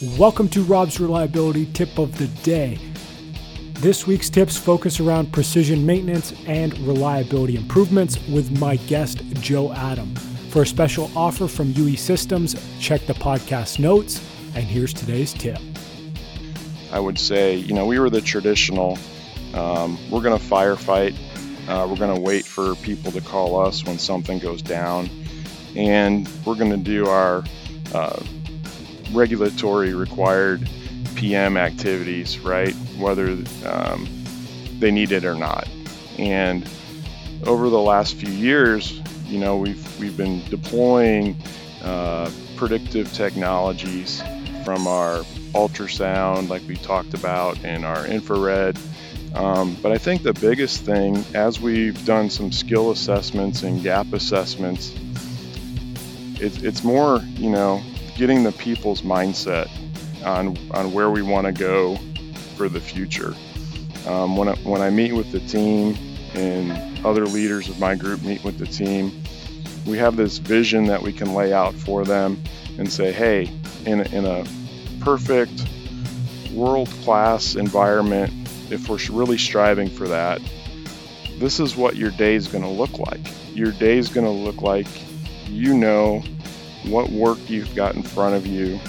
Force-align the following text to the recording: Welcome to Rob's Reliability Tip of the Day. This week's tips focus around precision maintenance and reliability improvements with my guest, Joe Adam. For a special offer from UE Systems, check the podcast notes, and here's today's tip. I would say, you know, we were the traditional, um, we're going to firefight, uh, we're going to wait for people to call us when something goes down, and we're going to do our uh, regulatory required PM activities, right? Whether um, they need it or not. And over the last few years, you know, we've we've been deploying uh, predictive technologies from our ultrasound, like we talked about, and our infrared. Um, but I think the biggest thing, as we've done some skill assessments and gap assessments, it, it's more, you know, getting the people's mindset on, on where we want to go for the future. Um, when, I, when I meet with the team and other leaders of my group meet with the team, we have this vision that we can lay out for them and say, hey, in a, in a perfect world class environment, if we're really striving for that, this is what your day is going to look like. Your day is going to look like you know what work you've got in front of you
Welcome 0.00 0.48
to 0.50 0.62
Rob's 0.62 1.00
Reliability 1.00 1.66
Tip 1.72 1.98
of 1.98 2.16
the 2.18 2.28
Day. 2.44 2.78
This 3.72 4.06
week's 4.06 4.30
tips 4.30 4.56
focus 4.56 5.00
around 5.00 5.32
precision 5.32 5.84
maintenance 5.84 6.32
and 6.46 6.78
reliability 6.86 7.56
improvements 7.56 8.16
with 8.28 8.56
my 8.60 8.76
guest, 8.76 9.24
Joe 9.40 9.72
Adam. 9.72 10.14
For 10.50 10.62
a 10.62 10.66
special 10.66 11.10
offer 11.16 11.48
from 11.48 11.72
UE 11.72 11.96
Systems, 11.96 12.54
check 12.78 13.06
the 13.06 13.14
podcast 13.14 13.80
notes, 13.80 14.24
and 14.54 14.62
here's 14.62 14.94
today's 14.94 15.32
tip. 15.32 15.58
I 16.92 17.00
would 17.00 17.18
say, 17.18 17.56
you 17.56 17.74
know, 17.74 17.84
we 17.84 17.98
were 17.98 18.08
the 18.08 18.20
traditional, 18.20 18.96
um, 19.52 19.98
we're 20.12 20.22
going 20.22 20.38
to 20.38 20.44
firefight, 20.44 21.16
uh, 21.68 21.88
we're 21.88 21.96
going 21.96 22.14
to 22.14 22.20
wait 22.20 22.44
for 22.44 22.76
people 22.76 23.10
to 23.10 23.20
call 23.20 23.60
us 23.60 23.84
when 23.84 23.98
something 23.98 24.38
goes 24.38 24.62
down, 24.62 25.10
and 25.74 26.28
we're 26.46 26.54
going 26.54 26.70
to 26.70 26.76
do 26.76 27.08
our 27.08 27.42
uh, 27.92 28.22
regulatory 29.12 29.94
required 29.94 30.68
PM 31.14 31.56
activities, 31.56 32.38
right? 32.38 32.74
Whether 32.98 33.36
um, 33.66 34.08
they 34.78 34.90
need 34.90 35.12
it 35.12 35.24
or 35.24 35.34
not. 35.34 35.68
And 36.18 36.68
over 37.46 37.68
the 37.68 37.80
last 37.80 38.14
few 38.14 38.32
years, 38.32 39.00
you 39.26 39.38
know, 39.38 39.56
we've 39.56 40.00
we've 40.00 40.16
been 40.16 40.42
deploying 40.48 41.36
uh, 41.82 42.30
predictive 42.56 43.12
technologies 43.12 44.22
from 44.64 44.86
our 44.86 45.18
ultrasound, 45.54 46.48
like 46.48 46.62
we 46.66 46.76
talked 46.76 47.14
about, 47.14 47.62
and 47.64 47.84
our 47.84 48.06
infrared. 48.06 48.78
Um, 49.34 49.76
but 49.82 49.92
I 49.92 49.98
think 49.98 50.22
the 50.22 50.32
biggest 50.32 50.82
thing, 50.84 51.24
as 51.34 51.60
we've 51.60 52.02
done 52.04 52.30
some 52.30 52.50
skill 52.50 52.90
assessments 52.90 53.62
and 53.62 53.82
gap 53.82 54.12
assessments, 54.12 54.94
it, 56.40 56.62
it's 56.62 56.82
more, 56.82 57.20
you 57.36 57.50
know, 57.50 57.82
getting 58.18 58.42
the 58.42 58.50
people's 58.50 59.02
mindset 59.02 59.70
on, 60.24 60.58
on 60.72 60.92
where 60.92 61.08
we 61.08 61.22
want 61.22 61.46
to 61.46 61.52
go 61.52 61.96
for 62.56 62.68
the 62.68 62.80
future. 62.80 63.32
Um, 64.08 64.36
when, 64.36 64.48
I, 64.48 64.56
when 64.56 64.82
I 64.82 64.90
meet 64.90 65.12
with 65.12 65.30
the 65.30 65.38
team 65.40 65.96
and 66.34 67.06
other 67.06 67.26
leaders 67.26 67.68
of 67.68 67.78
my 67.78 67.94
group 67.94 68.20
meet 68.22 68.42
with 68.42 68.58
the 68.58 68.66
team, 68.66 69.22
we 69.86 69.96
have 69.98 70.16
this 70.16 70.38
vision 70.38 70.84
that 70.86 71.00
we 71.00 71.12
can 71.12 71.32
lay 71.32 71.52
out 71.52 71.74
for 71.74 72.04
them 72.04 72.42
and 72.76 72.92
say, 72.92 73.12
hey, 73.12 73.50
in 73.86 74.00
a, 74.00 74.04
in 74.14 74.24
a 74.24 74.44
perfect 75.00 75.64
world 76.52 76.88
class 77.04 77.54
environment, 77.54 78.32
if 78.68 78.88
we're 78.88 78.98
really 79.16 79.38
striving 79.38 79.88
for 79.88 80.08
that, 80.08 80.40
this 81.38 81.60
is 81.60 81.76
what 81.76 81.94
your 81.94 82.10
day 82.10 82.34
is 82.34 82.48
going 82.48 82.64
to 82.64 82.70
look 82.70 82.98
like. 82.98 83.20
Your 83.54 83.70
day 83.70 83.96
is 83.96 84.08
going 84.08 84.26
to 84.26 84.32
look 84.32 84.60
like 84.60 84.88
you 85.46 85.76
know 85.76 86.22
what 86.88 87.10
work 87.10 87.38
you've 87.48 87.74
got 87.74 87.94
in 87.94 88.02
front 88.02 88.34
of 88.34 88.46
you 88.46 88.80